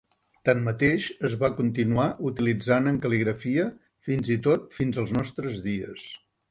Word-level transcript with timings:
Tanmateix, 0.47 1.09
es 1.29 1.35
va 1.43 1.49
continuar 1.59 2.07
utilitzant 2.31 2.91
en 2.93 2.99
cal·ligrafia 3.05 3.69
fins 4.09 4.35
i 4.39 4.43
tot 4.51 4.71
fins 4.81 5.03
als 5.05 5.19
nostres 5.21 5.67
dies. 5.71 6.11